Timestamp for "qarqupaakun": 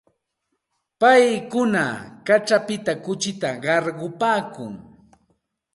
3.63-4.73